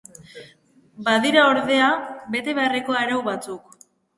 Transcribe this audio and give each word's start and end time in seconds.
Badira 1.09 1.43
ordea 1.51 1.91
bete 2.37 2.59
beharreko 2.61 2.99
arau 3.03 3.21
batzuk. 3.33 3.81